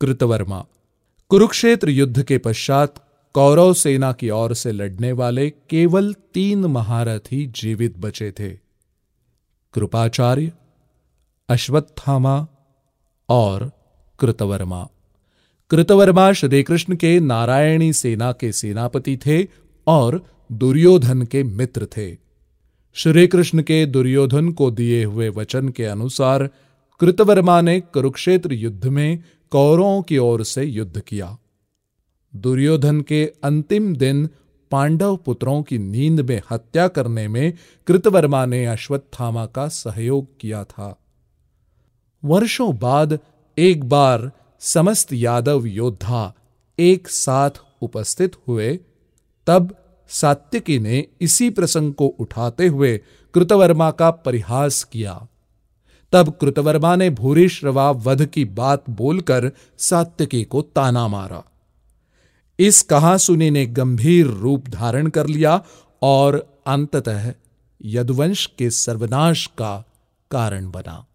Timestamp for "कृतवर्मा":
0.00-0.66, 14.18-14.88, 15.70-16.32, 27.00-27.60, 37.86-38.46, 53.34-53.90, 56.40-56.96